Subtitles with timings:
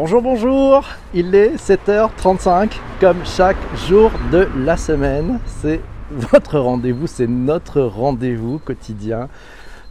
[0.00, 3.56] Bonjour, bonjour, il est 7h35 comme chaque
[3.88, 5.40] jour de la semaine.
[5.60, 5.80] C'est
[6.12, 9.28] votre rendez-vous, c'est notre rendez-vous quotidien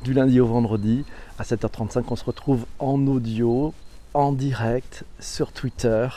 [0.05, 1.03] du lundi au vendredi.
[1.37, 3.73] À 7h35, on se retrouve en audio,
[4.13, 6.07] en direct sur Twitter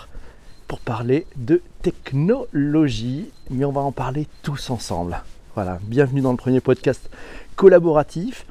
[0.68, 5.20] pour parler de technologie, mais on va en parler tous ensemble.
[5.56, 7.10] Voilà, bienvenue dans le premier podcast
[7.56, 8.46] collaboratif.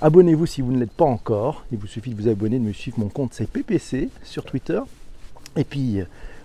[0.00, 1.64] Abonnez-vous si vous ne l'êtes pas encore.
[1.72, 3.00] Il vous suffit de vous abonner, de me suivre.
[3.00, 4.80] Mon compte c'est PPC sur Twitter.
[5.56, 6.00] Et puis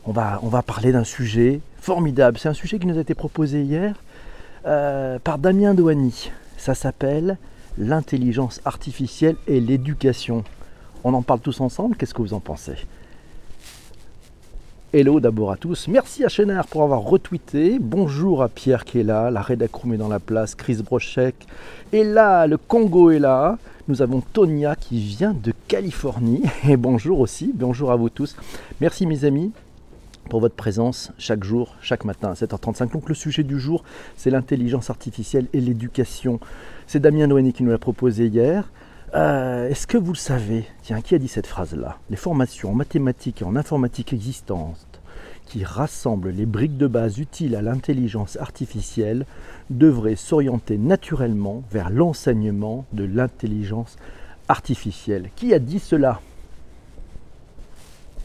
[0.05, 2.39] on va, on va parler d'un sujet formidable.
[2.39, 3.95] C'est un sujet qui nous a été proposé hier
[4.65, 6.31] euh, par Damien Douani.
[6.57, 7.37] Ça s'appelle
[7.77, 10.43] l'intelligence artificielle et l'éducation.
[11.03, 11.95] On en parle tous ensemble.
[11.95, 12.75] Qu'est-ce que vous en pensez?
[14.95, 15.87] Hello d'abord à tous.
[15.87, 17.79] Merci à Chénard pour avoir retweeté.
[17.79, 19.31] Bonjour à Pierre qui est là.
[19.31, 20.53] La Redacroom est dans la place.
[20.53, 21.33] Chris Brochek
[21.91, 22.45] est là.
[22.45, 23.57] Le Congo est là.
[23.87, 26.43] Nous avons Tonia qui vient de Californie.
[26.69, 27.51] Et bonjour aussi.
[27.55, 28.35] Bonjour à vous tous.
[28.81, 29.51] Merci mes amis
[30.29, 32.91] pour votre présence chaque jour, chaque matin à 7h35.
[32.91, 33.83] Donc le sujet du jour,
[34.15, 36.39] c'est l'intelligence artificielle et l'éducation.
[36.85, 38.69] C'est Damien Noény qui nous l'a proposé hier.
[39.15, 42.75] Euh, est-ce que vous le savez Tiens, qui a dit cette phrase-là Les formations en
[42.75, 44.87] mathématiques et en informatique existantes
[45.45, 49.25] qui rassemblent les briques de base utiles à l'intelligence artificielle
[49.69, 53.97] devraient s'orienter naturellement vers l'enseignement de l'intelligence
[54.47, 55.29] artificielle.
[55.35, 56.21] Qui a dit cela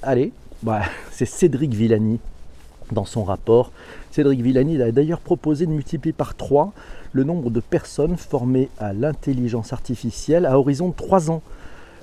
[0.02, 2.18] Allez, bah, c'est Cédric Villani
[2.92, 3.72] dans son rapport.
[4.10, 6.72] Cédric Villani a d'ailleurs proposé de multiplier par 3
[7.12, 11.42] le nombre de personnes formées à l'intelligence artificielle à horizon de 3 ans.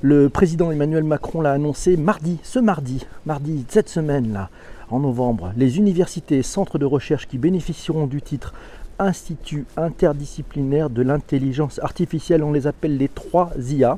[0.01, 4.49] Le président Emmanuel Macron l'a annoncé mardi, ce mardi, mardi cette semaine là,
[4.89, 5.51] en novembre.
[5.57, 8.53] Les universités et centres de recherche qui bénéficieront du titre
[8.97, 13.97] Institut interdisciplinaire de l'intelligence artificielle, on les appelle les 3 IA.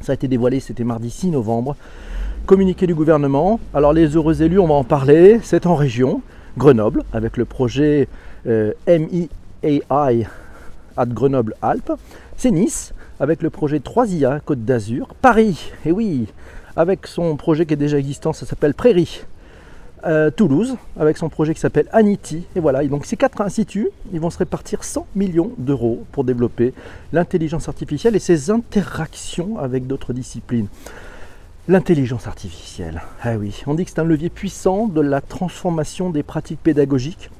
[0.00, 1.74] Ça a été dévoilé, c'était mardi 6 novembre.
[2.46, 3.58] Communiqué du gouvernement.
[3.74, 5.40] Alors les heureux élus, on va en parler.
[5.42, 6.22] C'est en région,
[6.56, 8.08] Grenoble, avec le projet
[8.46, 10.26] euh, MIAI
[10.96, 11.92] à Grenoble-Alpes.
[12.36, 15.14] C'est Nice, avec le projet 3IA Côte d'Azur.
[15.20, 16.26] Paris, et oui,
[16.76, 19.24] avec son projet qui est déjà existant, ça s'appelle Prairie.
[20.04, 22.44] Euh, Toulouse, avec son projet qui s'appelle Anity.
[22.56, 26.74] Et voilà, donc ces quatre instituts, ils vont se répartir 100 millions d'euros pour développer
[27.12, 30.66] l'intelligence artificielle et ses interactions avec d'autres disciplines.
[31.68, 36.24] L'intelligence artificielle, ah oui, on dit que c'est un levier puissant de la transformation des
[36.24, 37.30] pratiques pédagogiques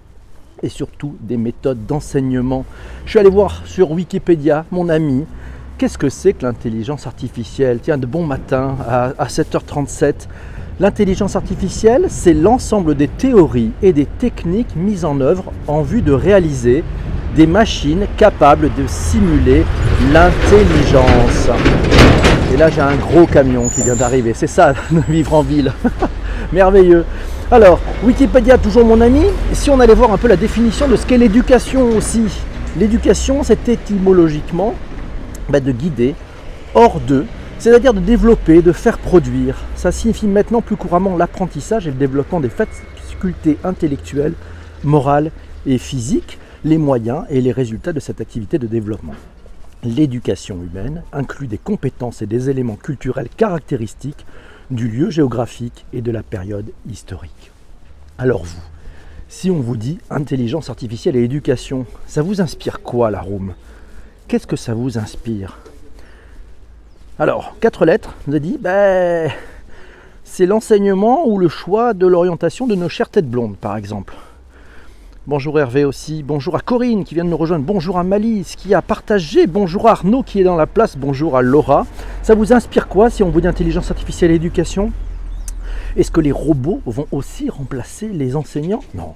[0.63, 2.65] et surtout des méthodes d'enseignement.
[3.05, 5.25] Je suis allé voir sur Wikipédia, mon ami,
[5.77, 7.81] qu'est-ce que c'est que l'intelligence artificielle?
[7.83, 10.29] Tiens, de bon matin à, à 7h37.
[10.79, 16.13] L'intelligence artificielle, c'est l'ensemble des théories et des techniques mises en œuvre en vue de
[16.13, 16.85] réaliser
[17.35, 19.65] des machines capables de simuler
[20.13, 21.51] l'intelligence.
[22.53, 24.35] Et là, j'ai un gros camion qui vient d'arriver.
[24.35, 25.73] C'est ça, de vivre en ville.
[26.53, 27.07] Merveilleux.
[27.51, 29.23] Alors, Wikipédia, toujours mon ami.
[29.55, 32.25] Si on allait voir un peu la définition de ce qu'est l'éducation aussi.
[32.77, 34.75] L'éducation, c'est étymologiquement
[35.49, 36.15] bah, de guider
[36.75, 37.25] hors d'eux,
[37.59, 39.57] c'est-à-dire de développer, de faire produire.
[39.75, 44.35] Ça signifie maintenant plus couramment l'apprentissage et le développement des facultés intellectuelles,
[44.85, 45.31] morales
[45.65, 49.15] et physiques, les moyens et les résultats de cette activité de développement.
[49.85, 54.25] L'éducation humaine inclut des compétences et des éléments culturels caractéristiques
[54.71, 57.51] du lieu géographique et de la période historique.
[58.17, 58.63] Alors vous,
[59.29, 63.55] si on vous dit intelligence artificielle et éducation, ça vous inspire quoi la room
[64.29, 65.59] Qu'est-ce que ça vous inspire?
[67.19, 69.33] Alors, quatre lettres, vous a dit, ben,
[70.23, 74.15] c'est l'enseignement ou le choix de l'orientation de nos chères têtes blondes, par exemple.
[75.29, 78.75] Bonjour Hervé aussi, bonjour à Corinne qui vient de nous rejoindre, bonjour à Malice qui
[78.75, 81.87] a partagé, bonjour à Arnaud qui est dans la place, bonjour à Laura.
[82.25, 84.91] Ça vous inspire quoi si on vous dit intelligence artificielle et éducation?
[85.97, 88.83] Est-ce que les robots vont aussi remplacer les enseignants?
[88.97, 89.15] Non.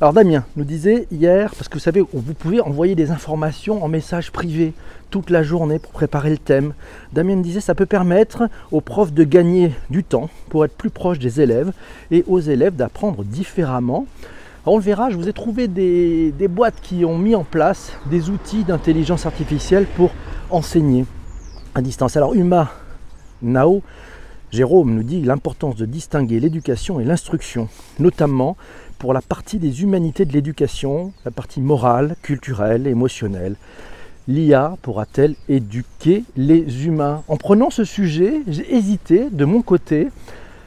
[0.00, 3.88] Alors Damien nous disait hier, parce que vous savez, vous pouvez envoyer des informations en
[3.88, 4.72] message privé
[5.10, 6.74] toute la journée pour préparer le thème.
[7.12, 10.90] Damien nous disait ça peut permettre aux profs de gagner du temps pour être plus
[10.90, 11.72] proches des élèves
[12.12, 14.06] et aux élèves d'apprendre différemment
[14.66, 18.28] on le verra, je vous ai trouvé des, boîtes qui ont mis en place des
[18.28, 20.10] outils d'intelligence artificielle pour
[20.50, 21.06] enseigner
[21.74, 22.16] à distance.
[22.16, 22.70] Alors Uma
[23.42, 23.82] Nao,
[24.50, 27.68] Jérôme nous dit l'importance de distinguer l'éducation et l'instruction,
[27.98, 28.56] notamment
[28.98, 33.56] pour la partie des humanités de l'éducation, la partie morale, culturelle, émotionnelle.
[34.28, 37.22] L'IA pourra-t-elle éduquer les humains?
[37.28, 40.08] En prenant ce sujet, j'ai hésité de mon côté,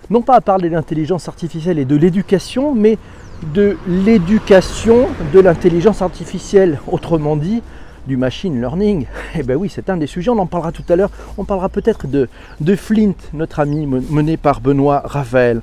[0.09, 2.97] non pas à parler de l'intelligence artificielle et de l'éducation, mais
[3.43, 7.61] de l'éducation de l'intelligence artificielle, autrement dit
[8.07, 9.05] du machine learning
[9.35, 11.11] Eh bien oui, c'est un des sujets, on en parlera tout à l'heure.
[11.37, 12.29] On parlera peut-être de,
[12.61, 15.61] de Flint, notre ami mené par Benoît Ravel.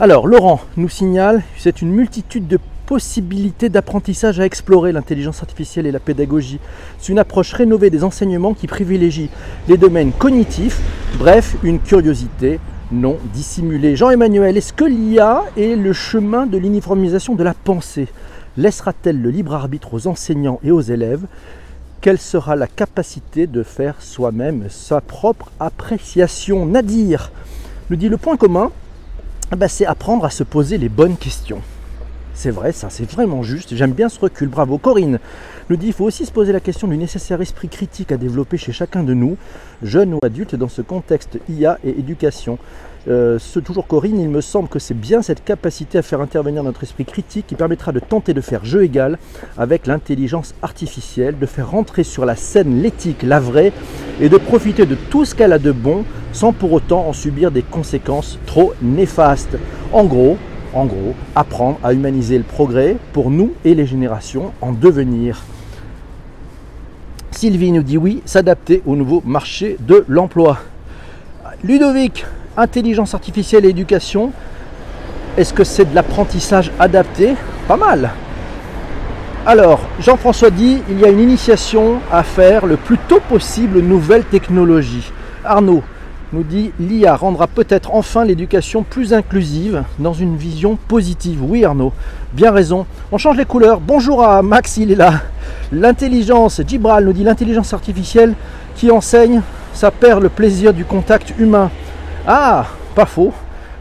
[0.00, 5.92] Alors, Laurent nous signale, c'est une multitude de possibilités d'apprentissage à explorer l'intelligence artificielle et
[5.92, 6.58] la pédagogie.
[6.98, 9.30] C'est une approche rénovée des enseignements qui privilégie
[9.68, 10.80] les domaines cognitifs,
[11.18, 12.58] bref, une curiosité
[12.92, 13.96] non dissimulée.
[13.96, 18.08] Jean-Emmanuel, est-ce que l'IA est le chemin de l'uniformisation de la pensée?
[18.56, 21.24] Laissera-t-elle le libre arbitre aux enseignants et aux élèves?
[22.00, 26.66] Quelle sera la capacité de faire soi-même sa propre appréciation?
[26.66, 27.32] Nadir
[27.90, 28.70] nous dit le point commun,
[29.50, 31.62] ah bah, c'est apprendre à se poser les bonnes questions.
[32.34, 33.74] C'est vrai, ça, c'est vraiment juste.
[33.74, 34.48] J'aime bien ce recul.
[34.48, 34.78] Bravo.
[34.78, 35.18] Corinne
[35.70, 38.56] nous dit il faut aussi se poser la question du nécessaire esprit critique à développer
[38.56, 39.36] chez chacun de nous,
[39.82, 42.58] jeunes ou adultes, dans ce contexte IA et éducation.
[43.08, 46.62] Euh, ce, toujours Corinne, il me semble que c'est bien cette capacité à faire intervenir
[46.62, 49.18] notre esprit critique qui permettra de tenter de faire jeu égal
[49.58, 53.72] avec l'intelligence artificielle, de faire rentrer sur la scène l'éthique, la vraie,
[54.20, 57.50] et de profiter de tout ce qu'elle a de bon sans pour autant en subir
[57.50, 59.58] des conséquences trop néfastes.
[59.92, 60.38] En gros,
[60.74, 65.42] en gros, apprendre à humaniser le progrès pour nous et les générations en devenir.
[67.30, 70.58] Sylvie nous dit oui, s'adapter au nouveau marché de l'emploi.
[71.64, 72.24] Ludovic,
[72.56, 74.32] intelligence artificielle et éducation,
[75.36, 77.34] est-ce que c'est de l'apprentissage adapté?
[77.66, 78.10] Pas mal.
[79.44, 83.82] Alors, Jean-François dit, il y a une initiation à faire le plus tôt possible aux
[83.82, 85.10] nouvelles technologies.
[85.44, 85.82] Arnaud,
[86.32, 91.40] nous dit l'IA rendra peut-être enfin l'éducation plus inclusive dans une vision positive.
[91.42, 91.92] Oui Arnaud,
[92.32, 92.86] bien raison.
[93.10, 93.80] On change les couleurs.
[93.80, 95.14] Bonjour à Max, il est là.
[95.72, 98.34] L'intelligence, Gibral nous dit l'intelligence artificielle
[98.76, 99.42] qui enseigne,
[99.74, 101.70] ça perd le plaisir du contact humain.
[102.26, 103.32] Ah, pas faux.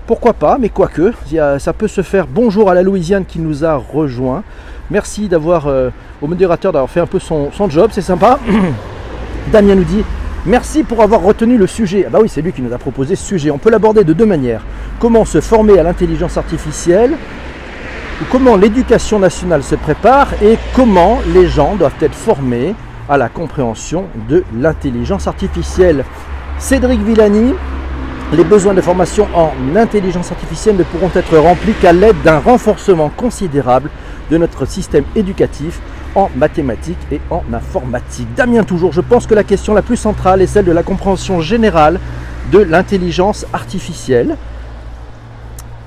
[0.07, 1.13] Pourquoi pas, mais quoique,
[1.59, 2.27] ça peut se faire.
[2.27, 4.43] Bonjour à la Louisiane qui nous a rejoint.
[4.89, 5.89] Merci d'avoir, euh,
[6.21, 8.39] au modérateur d'avoir fait un peu son, son job, c'est sympa.
[9.53, 10.03] Damien nous dit
[10.47, 12.05] Merci pour avoir retenu le sujet.
[12.07, 13.51] Ah bah oui, c'est lui qui nous a proposé ce sujet.
[13.51, 14.63] On peut l'aborder de deux manières.
[14.99, 21.47] Comment se former à l'intelligence artificielle ou comment l'éducation nationale se prépare et comment les
[21.47, 22.73] gens doivent être formés
[23.07, 26.05] à la compréhension de l'intelligence artificielle.
[26.57, 27.53] Cédric Villani,
[28.33, 33.11] les besoins de formation en intelligence artificielle ne pourront être remplis qu'à l'aide d'un renforcement
[33.15, 33.91] considérable
[34.31, 35.79] de notre système éducatif
[36.15, 38.33] en mathématiques et en informatique.
[38.35, 41.41] Damien toujours, je pense que la question la plus centrale est celle de la compréhension
[41.41, 41.99] générale
[42.51, 44.37] de l'intelligence artificielle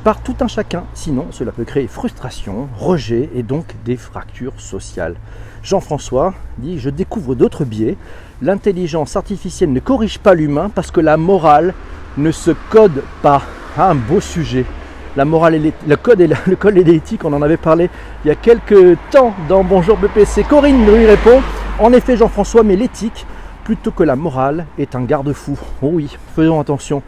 [0.05, 5.17] par tout un chacun, sinon cela peut créer frustration, rejet et donc des fractures sociales.
[5.63, 7.97] Jean-François dit Je découvre d'autres biais.
[8.43, 11.73] L'intelligence artificielle ne corrige pas l'humain parce que la morale
[12.19, 13.43] ne se code pas.
[13.79, 14.67] Ah, un beau sujet
[15.17, 17.89] la morale et le code et le l'éthique, on en avait parlé
[18.25, 20.45] il y a quelques temps dans Bonjour BPC.
[20.45, 21.41] Corinne lui répond
[21.79, 23.27] En effet, Jean-François, mais l'éthique,
[23.65, 25.59] plutôt que la morale, est un garde-fou.
[25.83, 27.03] Oh oui, faisons attention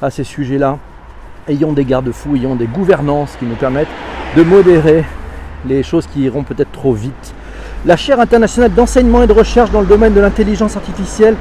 [0.00, 0.78] à ces sujets-là.
[1.48, 3.88] Ayons des garde-fous, ayons des gouvernances qui nous permettent
[4.36, 5.04] de modérer
[5.66, 7.34] les choses qui iront peut-être trop vite.
[7.84, 11.36] La chaire internationale d'enseignement et de recherche dans le domaine de l'intelligence artificielle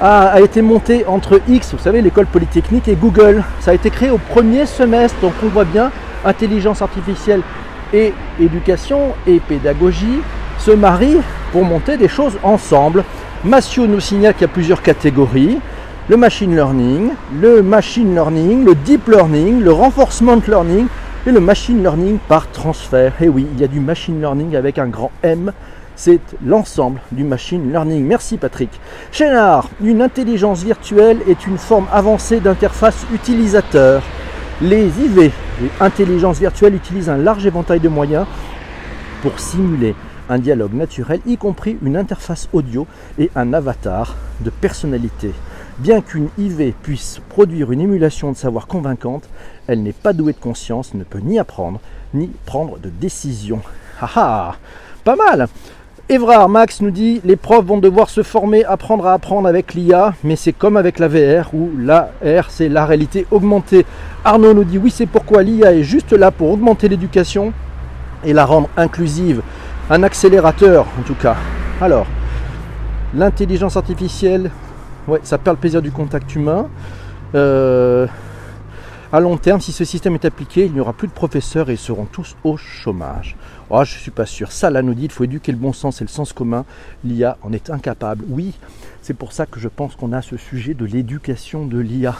[0.00, 3.42] a, été monté entre X, vous savez, l'école polytechnique, et Google.
[3.60, 5.90] Ça a été créé au premier semestre, donc on voit bien,
[6.24, 7.42] intelligence artificielle
[7.92, 10.20] et éducation et pédagogie
[10.58, 11.20] se marient
[11.52, 13.04] pour monter des choses ensemble.
[13.44, 15.58] Massio nous signale qu'il y a plusieurs catégories.
[16.08, 17.10] Le machine learning,
[17.40, 20.86] le machine learning, le deep learning, le renforcement learning
[21.26, 23.12] et le machine learning par transfert.
[23.20, 25.52] Et oui, il y a du machine learning avec un grand M
[25.98, 28.04] c'est l'ensemble du machine learning.
[28.04, 28.70] Merci Patrick.
[29.10, 34.02] Chénard, une intelligence virtuelle est une forme avancée d'interface utilisateur.
[34.62, 38.26] Les IV, les intelligences virtuelles, utilisent un large éventail de moyens
[39.22, 39.96] pour simuler
[40.28, 42.86] un dialogue naturel, y compris une interface audio
[43.18, 45.32] et un avatar de personnalité.
[45.78, 49.28] Bien qu'une IV puisse produire une émulation de savoir convaincante,
[49.66, 51.80] elle n'est pas douée de conscience, ne peut ni apprendre,
[52.14, 53.62] ni prendre de décision.
[54.00, 54.54] Haha
[55.02, 55.48] Pas mal
[56.10, 60.14] Evrard Max nous dit les profs vont devoir se former, apprendre à apprendre avec l'IA,
[60.24, 63.84] mais c'est comme avec la VR où la R c'est la réalité augmentée.
[64.24, 67.52] Arnaud nous dit oui c'est pourquoi l'IA est juste là pour augmenter l'éducation
[68.24, 69.42] et la rendre inclusive.
[69.90, 71.36] Un accélérateur en tout cas.
[71.78, 72.06] Alors,
[73.14, 74.50] l'intelligence artificielle,
[75.08, 76.68] ouais, ça perd le plaisir du contact humain.
[77.34, 78.06] Euh,
[79.12, 81.74] à long terme, si ce système est appliqué, il n'y aura plus de professeurs et
[81.74, 83.36] ils seront tous au chômage.
[83.70, 84.50] Oh, je ne suis pas sûr.
[84.50, 86.64] Ça, là, nous dit il faut éduquer le bon sens et le sens commun.
[87.04, 88.24] L'IA en est incapable.
[88.28, 88.54] Oui,
[89.02, 92.14] c'est pour ça que je pense qu'on a ce sujet de l'éducation de l'IA.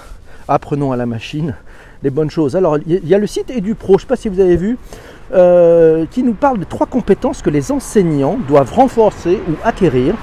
[0.47, 1.55] Apprenons à la machine
[2.03, 2.55] les bonnes choses.
[2.55, 4.79] Alors, il y a le site EduPro, je ne sais pas si vous avez vu.
[5.35, 10.15] euh, qui nous parle de trois compétences que les enseignants doivent renforcer ou acquérir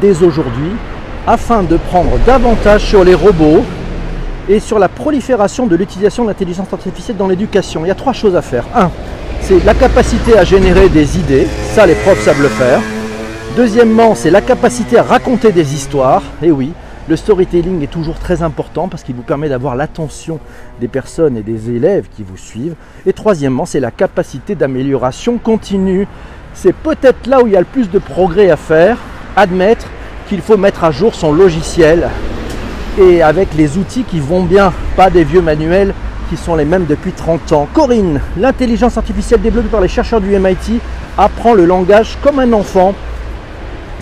[0.00, 0.70] dès aujourd'hui
[1.26, 3.64] afin de prendre davantage sur les robots
[4.48, 7.84] et sur la prolifération de l'utilisation de l'intelligence artificielle dans l'éducation.
[7.84, 8.64] Il y a trois choses à faire.
[8.74, 8.90] Un,
[9.46, 12.80] c'est la capacité à générer des idées, ça les profs savent le faire.
[13.56, 16.72] Deuxièmement, c'est la capacité à raconter des histoires, et oui,
[17.08, 20.40] le storytelling est toujours très important parce qu'il vous permet d'avoir l'attention
[20.80, 22.74] des personnes et des élèves qui vous suivent.
[23.04, 26.08] Et troisièmement, c'est la capacité d'amélioration continue.
[26.54, 28.96] C'est peut-être là où il y a le plus de progrès à faire,
[29.36, 29.88] admettre
[30.26, 32.08] qu'il faut mettre à jour son logiciel
[32.98, 35.92] et avec les outils qui vont bien, pas des vieux manuels
[36.28, 37.68] qui sont les mêmes depuis 30 ans.
[37.72, 40.80] Corinne, l'intelligence artificielle développée par les chercheurs du MIT
[41.16, 42.94] apprend le langage comme un enfant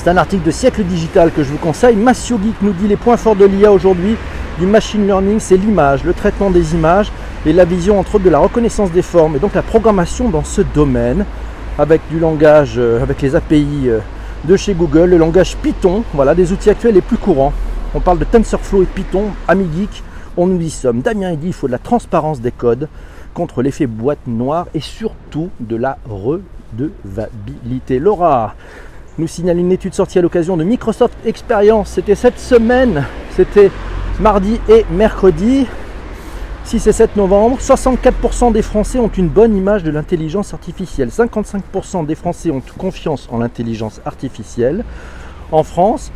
[0.03, 1.95] c'est un article de Siècle Digital que je vous conseille.
[1.95, 4.17] Massio Geek nous dit les points forts de l'IA aujourd'hui
[4.59, 7.13] du machine learning, c'est l'image, le traitement des images
[7.47, 10.43] et la vision entre autres de la reconnaissance des formes et donc la programmation dans
[10.43, 11.25] ce domaine
[11.79, 14.01] avec du langage, euh, avec les API euh,
[14.45, 17.53] de chez Google, le langage Python, voilà des outils actuels les plus courants.
[17.95, 20.03] On parle de TensorFlow et Python, Ami Geek,
[20.37, 21.01] on nous y sommes.
[21.01, 22.89] Damien dit il faut de la transparence des codes
[23.35, 27.99] contre l'effet boîte noire et surtout de la redevabilité.
[27.99, 28.55] Laura,
[29.19, 31.91] nous signale une étude sortie à l'occasion de Microsoft Experience.
[31.91, 33.71] C'était cette semaine, c'était
[34.21, 35.67] mardi et mercredi,
[36.65, 37.59] 6 et 7 novembre.
[37.59, 41.09] 64% des Français ont une bonne image de l'intelligence artificielle.
[41.09, 44.85] 55% des Français ont confiance en l'intelligence artificielle.
[45.51, 46.11] En France,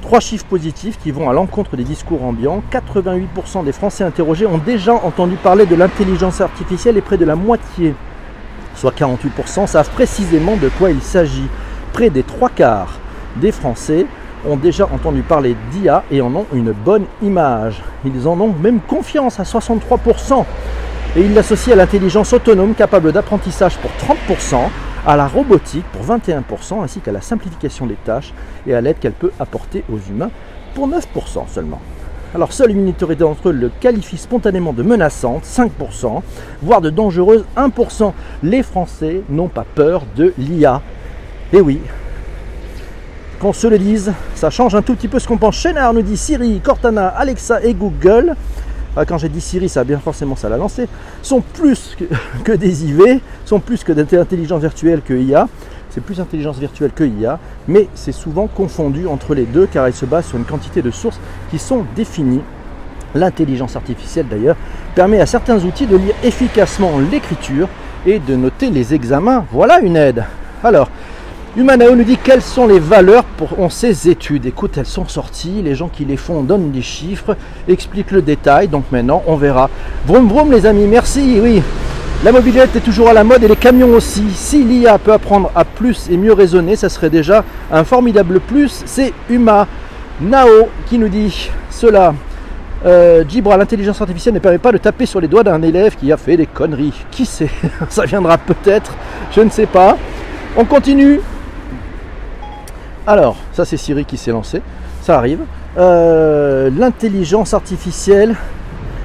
[0.00, 2.62] trois chiffres positifs qui vont à l'encontre des discours ambiants.
[2.72, 7.36] 88% des Français interrogés ont déjà entendu parler de l'intelligence artificielle et près de la
[7.36, 7.94] moitié,
[8.74, 11.48] soit 48%, savent précisément de quoi il s'agit
[11.92, 12.98] près des trois quarts
[13.36, 14.06] des Français
[14.46, 17.82] ont déjà entendu parler d'IA et en ont une bonne image.
[18.04, 20.44] Ils en ont même confiance à 63%.
[21.16, 23.90] Et ils l'associent à l'intelligence autonome capable d'apprentissage pour
[24.30, 24.56] 30%,
[25.06, 28.32] à la robotique pour 21%, ainsi qu'à la simplification des tâches
[28.66, 30.30] et à l'aide qu'elle peut apporter aux humains
[30.74, 31.80] pour 9% seulement.
[32.34, 36.22] Alors seule une minorité d'entre eux le qualifie spontanément de menaçante, 5%,
[36.62, 38.12] voire de dangereuse, 1%.
[38.42, 40.82] Les Français n'ont pas peur de l'IA.
[41.54, 41.80] Et eh oui,
[43.40, 45.56] qu'on se le dise, ça change un tout petit peu ce qu'on pense.
[45.56, 48.34] Chénard nous dit Siri, Cortana, Alexa et Google.
[49.00, 50.88] Ah, quand j'ai dit Siri, ça a bien forcément ça l'a lancé.
[51.22, 51.96] Sont plus
[52.42, 55.46] que, des IV, sont plus que d'intelligence virtuelle que IA.
[55.90, 57.38] C'est plus intelligence virtuelle que IA,
[57.68, 60.90] mais c'est souvent confondu entre les deux car elle se base sur une quantité de
[60.90, 62.42] sources qui sont définies.
[63.14, 64.56] L'intelligence artificielle d'ailleurs
[64.96, 67.68] permet à certains outils de lire efficacement l'écriture
[68.04, 69.44] et de noter les examens.
[69.52, 70.24] Voilà une aide.
[70.64, 70.90] Alors,
[71.56, 74.46] Humanao nous dit quelles sont les valeurs pour ces études.
[74.46, 77.36] Écoute, elles sont sorties, les gens qui les font donnent des chiffres,
[77.66, 79.70] expliquent le détail, donc maintenant on verra.
[80.06, 81.62] Vroom vroom les amis, merci, oui.
[82.22, 84.24] La mobilette est toujours à la mode et les camions aussi.
[84.34, 88.82] Si l'IA peut apprendre à plus et mieux raisonner, ça serait déjà un formidable plus.
[88.84, 89.66] C'est Huma
[90.20, 92.14] Nao qui nous dit cela.
[92.86, 93.24] Euh,
[93.56, 96.36] l'intelligence artificielle ne permet pas de taper sur les doigts d'un élève qui a fait
[96.36, 97.04] des conneries.
[97.10, 97.50] Qui sait?
[97.88, 98.94] Ça viendra peut-être,
[99.34, 99.96] je ne sais pas.
[100.56, 101.20] On continue.
[103.10, 104.60] Alors, ça c'est Siri qui s'est lancé,
[105.00, 105.38] ça arrive.
[105.78, 108.36] Euh, l'intelligence artificielle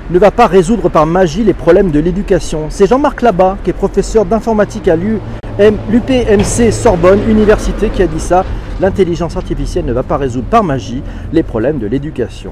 [0.09, 2.65] ne va pas résoudre par magie les problèmes de l'éducation.
[2.67, 8.43] C'est Jean-Marc Labat, qui est professeur d'informatique à l'UPMC Sorbonne Université, qui a dit ça.
[8.81, 12.51] L'intelligence artificielle ne va pas résoudre par magie les problèmes de l'éducation.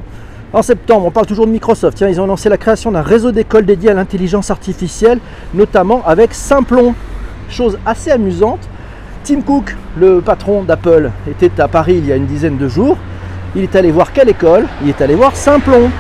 [0.54, 1.98] En septembre, on parle toujours de Microsoft.
[1.98, 5.20] Tiens, ils ont lancé la création d'un réseau d'écoles dédié à l'intelligence artificielle,
[5.54, 6.96] notamment avec Simplon.
[7.50, 8.70] Chose assez amusante,
[9.24, 12.98] Tim Cook, le patron d'Apple, était à Paris il y a une dizaine de jours.
[13.56, 14.66] Il est allé voir quelle école?
[14.82, 15.92] Il est allé voir Simplon.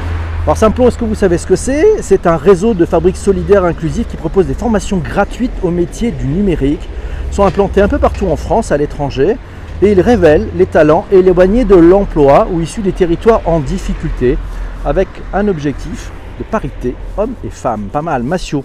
[0.45, 2.01] Alors Simplon, est-ce que vous savez ce que c'est?
[2.01, 6.25] C'est un réseau de fabriques solidaires inclusives qui propose des formations gratuites au métier du
[6.25, 6.89] numérique.
[7.29, 9.37] Ils sont implantés un peu partout en France, à l'étranger,
[9.83, 13.59] et ils révèlent les talents et les éloignés de l'emploi ou issus des territoires en
[13.59, 14.39] difficulté,
[14.83, 16.09] avec un objectif
[16.39, 17.89] de parité hommes et femmes.
[17.91, 18.23] Pas mal.
[18.23, 18.63] Massio,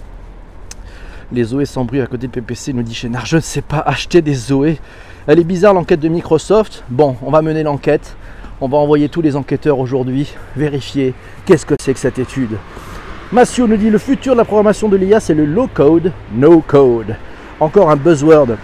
[1.31, 3.79] les Zoé sans bruit à côté de PPC nous dit Chénard, je ne sais pas
[3.79, 4.79] acheter des Zoé.
[5.27, 6.83] Elle est bizarre l'enquête de Microsoft.
[6.89, 8.15] Bon, on va mener l'enquête.
[8.61, 11.13] On va envoyer tous les enquêteurs aujourd'hui vérifier
[11.45, 12.57] qu'est-ce que c'est que cette étude.
[13.31, 16.61] Massio nous dit le futur de la programmation de l'IA, c'est le low code, no
[16.61, 17.15] code.
[17.59, 18.55] Encore un buzzword.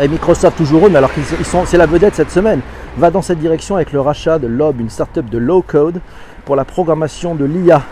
[0.00, 2.60] Et Microsoft toujours eux, mais alors qu'ils sont, c'est la vedette cette semaine,
[2.96, 6.00] va dans cette direction avec le rachat de Lob, une startup de low code
[6.44, 7.82] pour la programmation de l'IA.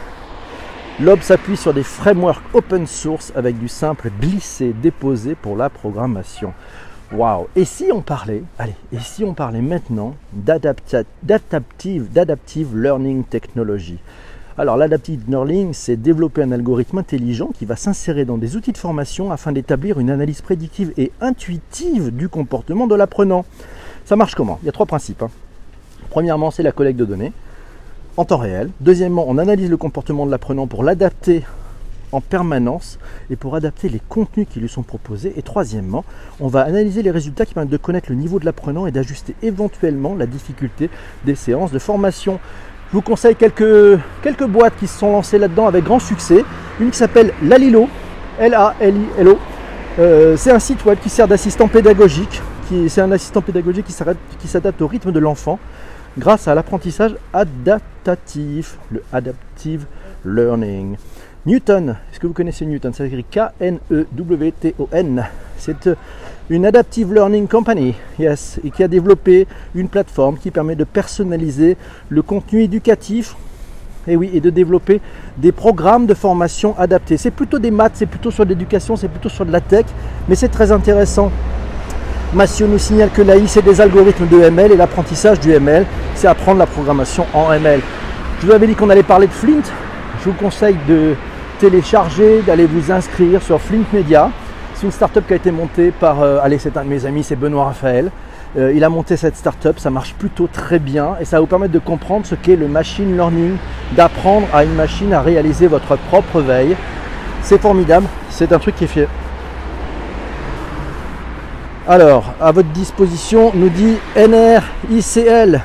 [1.02, 6.52] Lob s'appuie sur des frameworks open source avec du simple glisser-déposer pour la programmation.
[7.10, 8.42] Waouh Et si on parlait,
[9.62, 13.98] maintenant d'adaptive, d'adaptive learning technology?
[14.58, 18.78] Alors l'adaptive learning, c'est développer un algorithme intelligent qui va s'insérer dans des outils de
[18.78, 23.46] formation afin d'établir une analyse prédictive et intuitive du comportement de l'apprenant.
[24.04, 24.58] Ça marche comment?
[24.62, 25.22] Il y a trois principes.
[25.22, 25.30] Hein.
[26.10, 27.32] Premièrement, c'est la collecte de données
[28.16, 28.70] en temps réel.
[28.80, 31.44] Deuxièmement, on analyse le comportement de l'apprenant pour l'adapter
[32.12, 32.98] en permanence
[33.30, 35.32] et pour adapter les contenus qui lui sont proposés.
[35.36, 36.04] Et troisièmement,
[36.40, 39.34] on va analyser les résultats qui permettent de connaître le niveau de l'apprenant et d'ajuster
[39.42, 40.90] éventuellement la difficulté
[41.24, 42.40] des séances de formation.
[42.90, 46.44] Je vous conseille quelques, boîtes qui se sont lancées là-dedans avec grand succès.
[46.80, 47.88] Une qui s'appelle Lalilo,
[48.40, 49.38] L-A-L-I-L-O.
[49.98, 52.42] Euh, c'est un site web qui sert d'assistant pédagogique.
[52.88, 55.58] C'est un assistant pédagogique qui s'adapte au rythme de l'enfant
[56.18, 59.86] grâce à l'apprentissage adaptatif, le adaptive
[60.24, 60.96] learning.
[61.46, 62.92] Newton, est-ce que vous connaissez Newton?
[62.92, 65.26] Ça s'écrit K-N-E-W-T-O-N.
[65.56, 65.94] C'est euh,
[66.50, 71.76] une Adaptive Learning Company, yes, et qui a développé une plateforme qui permet de personnaliser
[72.08, 73.36] le contenu éducatif
[74.06, 75.00] et oui, et de développer
[75.36, 77.16] des programmes de formation adaptés.
[77.16, 79.86] C'est plutôt des maths, c'est plutôt sur l'éducation, c'est plutôt sur de la tech,
[80.28, 81.30] mais c'est très intéressant.
[82.32, 85.84] Massio nous signale que l'AI, c'est des algorithmes de ML et l'apprentissage du ML,
[86.14, 87.80] c'est apprendre la programmation en ML.
[88.40, 89.64] Je vous avais dit qu'on allait parler de Flint.
[90.20, 91.16] Je vous conseille de
[91.58, 94.30] télécharger, d'aller vous inscrire sur Flink Media.
[94.74, 97.24] C'est une startup qui a été montée par, euh, allez, c'est un de mes amis,
[97.24, 98.12] c'est Benoît Raphaël.
[98.56, 101.46] Euh, il a monté cette startup, ça marche plutôt très bien et ça va vous
[101.46, 103.56] permettre de comprendre ce qu'est le machine learning,
[103.96, 106.76] d'apprendre à une machine à réaliser votre propre veille.
[107.42, 109.08] C'est formidable, c'est un truc qui fier.
[111.90, 115.60] Alors, à votre disposition, nous dit NRICL.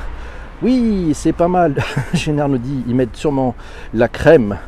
[0.60, 1.74] Oui, c'est pas mal.
[2.14, 3.54] Général nous dit, ils mettent sûrement
[3.94, 4.58] la crème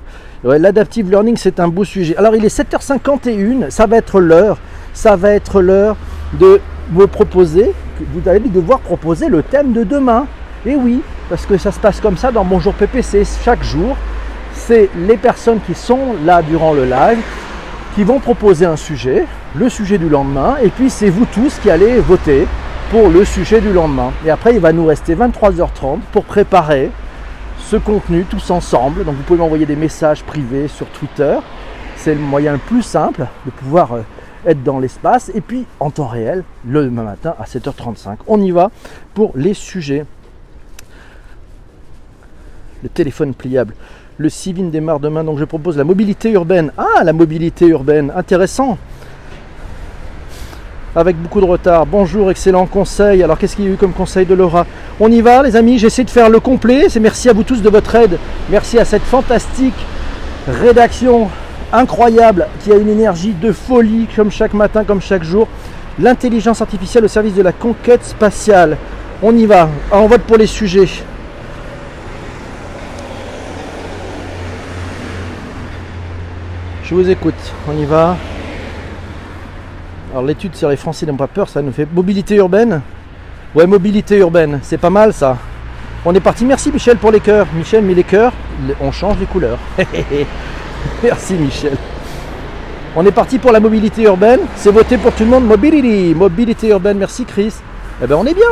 [0.44, 2.16] L'adaptive learning, c'est un beau sujet.
[2.16, 4.58] Alors, il est 7h51, ça va être l'heure,
[4.94, 5.96] ça va être l'heure
[6.34, 6.60] de
[6.92, 7.72] vous proposer,
[8.12, 10.28] vous allez devoir proposer le thème de demain.
[10.64, 13.24] Et oui, parce que ça se passe comme ça dans Bonjour PPC.
[13.44, 13.96] Chaque jour,
[14.54, 17.18] c'est les personnes qui sont là durant le live
[17.96, 19.26] qui vont proposer un sujet,
[19.58, 22.46] le sujet du lendemain, et puis c'est vous tous qui allez voter
[22.90, 24.12] pour le sujet du lendemain.
[24.24, 26.90] Et après, il va nous rester 23h30 pour préparer
[27.58, 29.04] ce contenu tous ensemble.
[29.04, 31.38] Donc vous pouvez m'envoyer des messages privés sur Twitter.
[31.96, 34.02] C'est le moyen le plus simple de pouvoir euh,
[34.46, 35.32] être dans l'espace.
[35.34, 38.18] Et puis en temps réel, le matin à 7h35.
[38.28, 38.70] On y va
[39.12, 40.06] pour les sujets.
[42.84, 43.74] Le téléphone pliable.
[44.18, 46.72] Le Civin démarre demain, donc je propose la mobilité urbaine.
[46.78, 48.78] Ah, la mobilité urbaine, intéressant
[50.96, 51.86] avec beaucoup de retard.
[51.86, 53.22] Bonjour, excellent conseil.
[53.22, 54.66] Alors qu'est-ce qu'il y a eu comme conseil de Laura
[55.00, 56.88] On y va les amis, j'essaie de faire le complet.
[56.88, 58.18] C'est merci à vous tous de votre aide.
[58.50, 59.74] Merci à cette fantastique
[60.48, 61.28] rédaction
[61.72, 65.48] incroyable qui a une énergie de folie comme chaque matin, comme chaque jour.
[65.98, 68.76] L'intelligence artificielle au service de la conquête spatiale.
[69.22, 69.68] On y va.
[69.90, 70.88] on vote pour les sujets.
[76.84, 77.34] Je vous écoute.
[77.68, 78.16] On y va.
[80.10, 82.80] Alors l'étude sur les Français n'ont pas peur, ça nous fait mobilité urbaine.
[83.54, 85.36] Ouais, mobilité urbaine, c'est pas mal ça.
[86.04, 86.44] On est parti.
[86.44, 87.46] Merci Michel pour les cœurs.
[87.54, 88.32] Michel met les cœurs,
[88.80, 89.58] on change les couleurs.
[91.02, 91.76] Merci Michel.
[92.96, 94.40] On est parti pour la mobilité urbaine.
[94.56, 95.44] C'est voté pour tout le monde.
[95.44, 96.98] Mobility, mobilité urbaine.
[96.98, 97.54] Merci Chris.
[98.02, 98.44] Eh ben on est bien.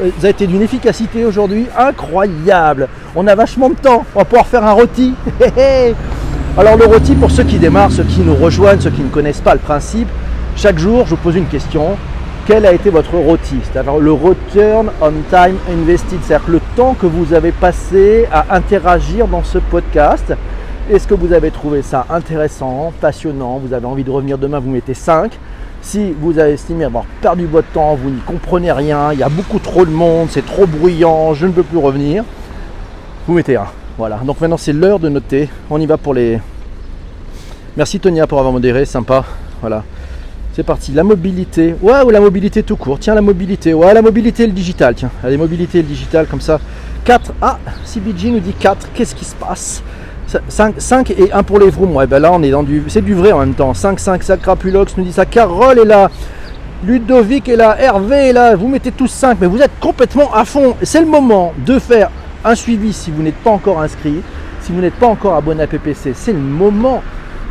[0.00, 2.88] Euh, vous avez été d'une efficacité aujourd'hui incroyable.
[3.14, 4.06] On a vachement de temps.
[4.14, 5.14] On va pouvoir faire un rôti.
[6.58, 9.40] Alors le rôti pour ceux qui démarrent, ceux qui nous rejoignent, ceux qui ne connaissent
[9.40, 10.08] pas le principe,
[10.56, 11.96] chaque jour, je vous pose une question.
[12.46, 17.06] Quel a été votre ROTI C'est-à-dire le Return on Time Invested, c'est-à-dire le temps que
[17.06, 20.34] vous avez passé à interagir dans ce podcast.
[20.90, 23.60] Est-ce que vous avez trouvé ça intéressant, passionnant?
[23.64, 25.32] Vous avez envie de revenir demain, vous mettez 5.
[25.80, 29.28] Si vous avez estimé avoir perdu votre temps, vous n'y comprenez rien, il y a
[29.28, 32.24] beaucoup trop de monde, c'est trop bruyant, je ne peux plus revenir,
[33.26, 33.64] vous mettez 1.
[33.98, 35.48] Voilà, donc maintenant c'est l'heure de noter.
[35.70, 36.40] On y va pour les.
[37.76, 39.24] Merci Tonia pour avoir modéré, sympa.
[39.60, 39.84] Voilà.
[40.54, 41.74] C'est parti, la mobilité.
[41.80, 42.98] Ouais, ou la mobilité tout court.
[42.98, 43.72] Tiens, la mobilité.
[43.72, 44.94] Ouais, la mobilité et le digital.
[44.94, 46.60] Tiens, allez, mobilité et le digital, comme ça.
[47.04, 47.32] 4.
[47.40, 48.88] Ah, CBG nous dit 4.
[48.92, 49.82] Qu'est-ce qui se passe?
[50.48, 51.96] 5, 5 et 1 pour les vrooms.
[51.96, 52.84] Ouais, ben là, on est dans du.
[52.88, 53.72] C'est du vrai en même temps.
[53.72, 55.24] 5, 5, Sacrapulox nous dit ça.
[55.24, 56.10] Carole est là.
[56.84, 57.80] Ludovic est là.
[57.80, 58.54] Hervé est là.
[58.54, 60.76] Vous mettez tous 5, mais vous êtes complètement à fond.
[60.82, 62.10] C'est le moment de faire
[62.44, 64.20] un suivi si vous n'êtes pas encore inscrit.
[64.60, 67.02] Si vous n'êtes pas encore abonné à PPC, c'est le moment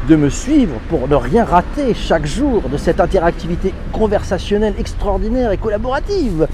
[0.08, 5.58] de me suivre pour ne rien rater chaque jour de cette interactivité conversationnelle extraordinaire et
[5.58, 6.48] collaborative.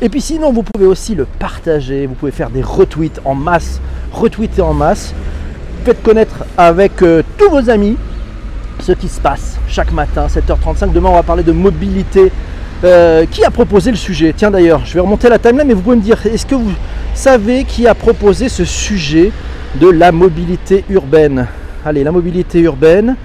[0.00, 3.80] Et puis sinon, vous pouvez aussi le partager, vous pouvez faire des retweets en masse,
[4.12, 5.14] retweeter en masse.
[5.84, 7.96] Faites connaître avec euh, tous vos amis
[8.80, 10.92] ce qui se passe chaque matin, 7h35.
[10.92, 12.30] Demain, on va parler de mobilité.
[12.84, 15.82] Euh, qui a proposé le sujet Tiens d'ailleurs, je vais remonter la timeline, mais vous
[15.82, 16.72] pouvez me dire, est-ce que vous
[17.14, 19.30] savez qui a proposé ce sujet
[19.80, 21.46] de la mobilité urbaine?
[21.84, 23.16] Allez, la mobilité urbaine,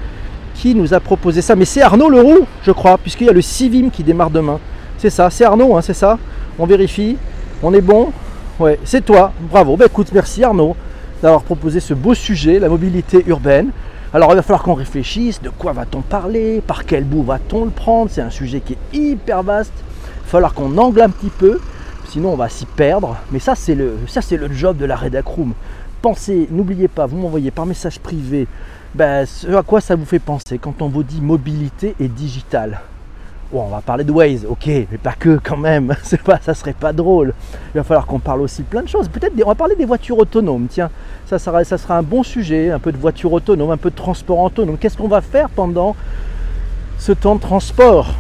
[0.56, 3.41] qui nous a proposé ça Mais c'est Arnaud Leroux, je crois, puisqu'il y a le
[3.41, 4.60] Civim qui démarre demain.
[4.98, 6.17] C'est ça, c'est Arnaud, hein, c'est ça
[6.58, 7.17] On vérifie,
[7.62, 8.12] on est bon
[8.60, 9.78] Ouais, c'est toi, bravo.
[9.78, 10.76] Bah écoute, merci Arnaud
[11.22, 13.70] d'avoir proposé ce beau sujet, la mobilité urbaine.
[14.13, 17.72] Alors il va falloir qu'on réfléchisse, de quoi va-t-on parler, par quel bout va-t-on le
[17.72, 21.30] prendre, c'est un sujet qui est hyper vaste, il va falloir qu'on angle un petit
[21.30, 21.60] peu,
[22.10, 24.96] sinon on va s'y perdre, mais ça c'est le, ça, c'est le job de la
[24.96, 25.54] Redacroom.
[26.52, 28.48] N'oubliez pas, vous m'envoyez par message privé
[28.96, 32.80] ben, ce à quoi ça vous fait penser quand on vous dit mobilité et digital?
[33.52, 36.74] On va parler de Waze, ok, mais pas que quand même, c'est pas, ça serait
[36.74, 37.34] pas drôle.
[37.74, 39.10] Il va falloir qu'on parle aussi plein de choses.
[39.10, 40.89] Peut-être, on va parler des voitures autonomes, tiens,
[41.26, 43.96] ça sera, ça sera un bon sujet, un peu de voitures autonomes, un peu de
[43.96, 44.78] transport autonome.
[44.78, 45.96] Qu'est-ce qu'on va faire pendant
[46.98, 48.13] ce temps de transport?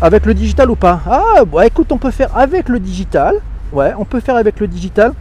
[0.00, 1.00] Avec le digital ou pas?
[1.06, 3.34] Ah, bon, écoute, on peut faire avec le digital,
[3.72, 5.12] ouais, on peut faire avec le digital.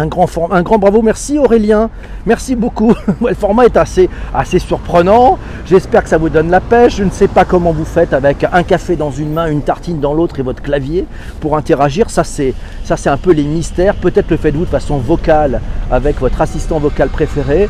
[0.00, 1.90] Un grand, bravo, merci Aurélien,
[2.24, 2.94] merci beaucoup.
[3.20, 5.38] le format est assez, assez surprenant.
[5.66, 6.96] J'espère que ça vous donne la pêche.
[6.96, 10.00] Je ne sais pas comment vous faites avec un café dans une main, une tartine
[10.00, 11.06] dans l'autre et votre clavier
[11.40, 12.08] pour interagir.
[12.08, 13.94] Ça, c'est, ça, c'est un peu les mystères.
[13.94, 15.60] Peut-être le faites-vous de façon vocale
[15.90, 17.68] avec votre assistant vocal préféré.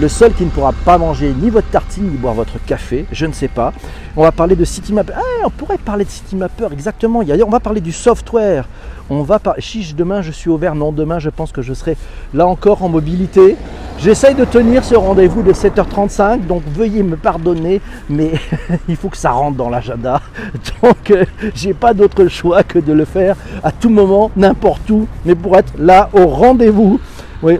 [0.00, 3.26] Le seul qui ne pourra pas manger ni votre tartine ni boire votre café, je
[3.26, 3.72] ne sais pas.
[4.16, 5.12] On va parler de CityMapper.
[5.16, 7.20] Ah, on pourrait parler de CityMapper, exactement.
[7.44, 8.68] On va parler du software.
[9.10, 9.60] On va parler.
[9.60, 10.76] Chiche, demain je suis ouvert.
[10.76, 11.96] Non, demain je pense que je serai
[12.32, 13.56] là encore en mobilité.
[13.98, 18.30] J'essaye de tenir ce rendez-vous de 7h35, donc veuillez me pardonner, mais
[18.88, 20.22] il faut que ça rentre dans l'agenda.
[20.82, 21.24] Donc euh,
[21.56, 23.34] j'ai pas d'autre choix que de le faire
[23.64, 27.00] à tout moment, n'importe où, mais pour être là au rendez-vous.
[27.42, 27.58] Oui,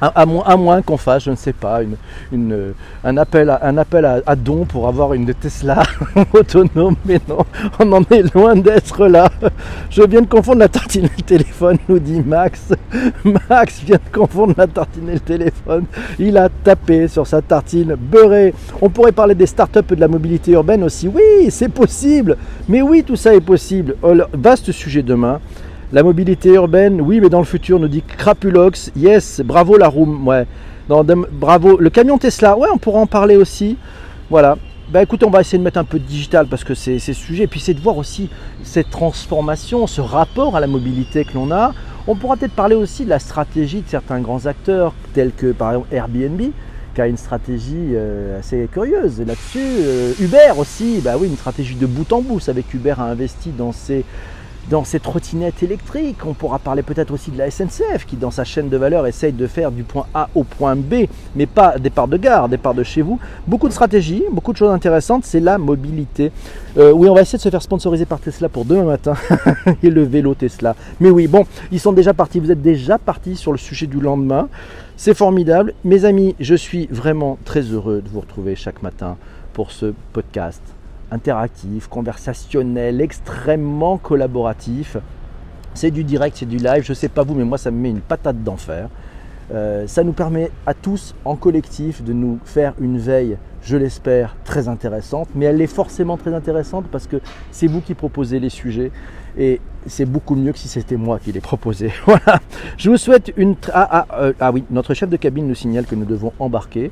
[0.00, 1.80] à, moins, qu'on fasse, je ne sais pas,
[2.32, 5.82] une, un appel, à, un appel à, don pour avoir une Tesla
[6.32, 7.44] autonome, mais non,
[7.78, 9.30] on en est loin d'être là.
[9.90, 12.72] Je viens de confondre la tartine et le téléphone, nous dit Max.
[13.48, 15.84] Max vient de confondre la tartine et le téléphone.
[16.18, 18.54] Il a tapé sur sa tartine beurrée.
[18.80, 21.08] On pourrait parler des startups et de la mobilité urbaine aussi.
[21.08, 22.36] Oui, c'est possible.
[22.68, 23.96] Mais oui, tout ça est possible.
[24.02, 25.40] Oh, vaste sujet demain.
[25.90, 28.92] La mobilité urbaine, oui, mais dans le futur, nous dit Crapulox.
[28.94, 30.28] Yes, bravo la room.
[30.28, 30.46] Ouais.
[30.86, 31.78] bravo.
[31.78, 33.78] Le camion Tesla, ouais, on pourra en parler aussi.
[34.28, 34.58] Voilà.
[34.90, 37.14] Bah écoute, on va essayer de mettre un peu de digital parce que c'est ce
[37.14, 37.44] sujet.
[37.44, 38.28] Et puis c'est de voir aussi
[38.62, 41.72] cette transformation, ce rapport à la mobilité que l'on a.
[42.06, 45.72] On pourra peut-être parler aussi de la stratégie de certains grands acteurs, tels que par
[45.72, 46.40] exemple Airbnb,
[46.94, 49.58] qui a une stratégie euh, assez curieuse là-dessus.
[49.58, 52.34] Euh, Uber aussi, bah oui, une stratégie de bout en bout.
[52.34, 54.04] Vous savez qu'Uber a investi dans ses
[54.70, 56.24] dans ces trottinettes électriques.
[56.26, 59.32] On pourra parler peut-être aussi de la SNCF qui, dans sa chaîne de valeur, essaye
[59.32, 62.82] de faire du point A au point B, mais pas départ de gare, départ de
[62.82, 63.18] chez vous.
[63.46, 66.32] Beaucoup de stratégies, beaucoup de choses intéressantes, c'est la mobilité.
[66.76, 69.14] Euh, oui, on va essayer de se faire sponsoriser par Tesla pour demain matin
[69.82, 70.76] et le vélo Tesla.
[71.00, 74.00] Mais oui, bon, ils sont déjà partis, vous êtes déjà partis sur le sujet du
[74.00, 74.48] lendemain.
[74.96, 75.74] C'est formidable.
[75.84, 79.16] Mes amis, je suis vraiment très heureux de vous retrouver chaque matin
[79.52, 80.60] pour ce podcast
[81.10, 84.96] interactif, conversationnel, extrêmement collaboratif.
[85.74, 86.82] C'est du direct, c'est du live.
[86.82, 88.88] Je ne sais pas vous, mais moi, ça me met une patate d'enfer.
[89.52, 94.34] Euh, ça nous permet à tous, en collectif, de nous faire une veille, je l'espère,
[94.44, 95.28] très intéressante.
[95.34, 97.20] Mais elle est forcément très intéressante parce que
[97.52, 98.90] c'est vous qui proposez les sujets.
[99.36, 101.92] Et c'est beaucoup mieux que si c'était moi qui les proposais.
[102.06, 102.40] Voilà.
[102.78, 103.56] Je vous souhaite une...
[103.72, 106.90] Ah, ah, euh, ah oui, notre chef de cabine nous signale que nous devons embarquer.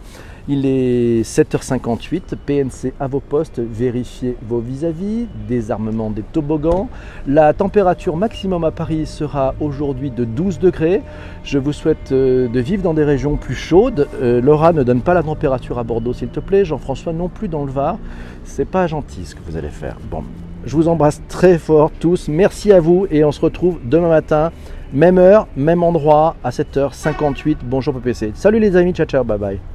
[0.48, 6.88] Il est 7h58, PNC à vos postes, vérifiez vos vis-à-vis, désarmement des toboggans.
[7.26, 11.02] La température maximum à Paris sera aujourd'hui de 12 degrés.
[11.42, 14.06] Je vous souhaite euh, de vivre dans des régions plus chaudes.
[14.22, 17.48] Euh, Laura ne donne pas la température à Bordeaux s'il te plaît, Jean-François non plus
[17.48, 17.98] dans le Var.
[18.44, 19.96] C'est pas gentil ce que vous allez faire.
[20.10, 20.22] Bon,
[20.64, 22.28] je vous embrasse très fort tous.
[22.28, 24.52] Merci à vous et on se retrouve demain matin.
[24.92, 27.58] Même heure, même endroit, à 7h58.
[27.64, 28.32] Bonjour PPC.
[28.34, 29.60] Salut les amis, ciao ciao, bye bye.